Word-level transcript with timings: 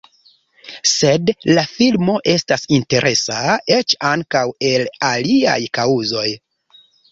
Sed 0.91 1.27
la 1.57 1.65
filmo 1.73 2.15
estas 2.33 2.65
interesa 2.79 3.59
eĉ 3.77 3.95
ankaŭ 4.15 4.43
el 4.73 4.89
aliaj 5.13 5.59
kaŭzoj. 5.81 6.29